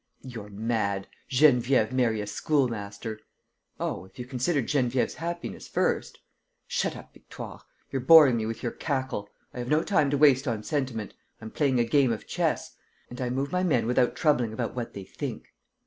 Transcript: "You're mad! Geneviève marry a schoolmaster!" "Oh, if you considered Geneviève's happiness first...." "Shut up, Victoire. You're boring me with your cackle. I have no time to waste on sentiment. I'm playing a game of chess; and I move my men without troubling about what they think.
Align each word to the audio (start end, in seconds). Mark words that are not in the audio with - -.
"You're 0.23 0.49
mad! 0.49 1.07
Geneviève 1.29 1.91
marry 1.91 2.21
a 2.21 2.25
schoolmaster!" 2.25 3.19
"Oh, 3.79 4.05
if 4.05 4.17
you 4.17 4.25
considered 4.25 4.65
Geneviève's 4.65 5.13
happiness 5.13 5.67
first...." 5.67 6.17
"Shut 6.67 6.97
up, 6.97 7.13
Victoire. 7.13 7.61
You're 7.91 7.99
boring 8.01 8.37
me 8.37 8.47
with 8.47 8.63
your 8.63 8.71
cackle. 8.71 9.29
I 9.53 9.59
have 9.59 9.67
no 9.69 9.83
time 9.83 10.09
to 10.09 10.17
waste 10.17 10.47
on 10.47 10.63
sentiment. 10.63 11.13
I'm 11.39 11.51
playing 11.51 11.79
a 11.79 11.83
game 11.85 12.11
of 12.11 12.25
chess; 12.25 12.75
and 13.11 13.21
I 13.21 13.29
move 13.29 13.51
my 13.51 13.61
men 13.63 13.85
without 13.85 14.15
troubling 14.15 14.51
about 14.53 14.73
what 14.73 14.95
they 14.95 15.03
think. 15.03 15.53